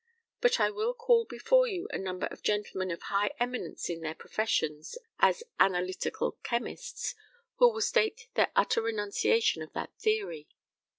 [0.41, 4.15] But I will call before you a number of gentlemen of high eminence in their
[4.15, 4.81] profession
[5.19, 7.13] as analytical chemists,
[7.57, 10.47] who will state their utter renunciation of that theory.